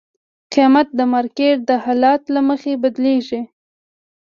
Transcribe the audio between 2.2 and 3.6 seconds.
له مخې بدلېږي.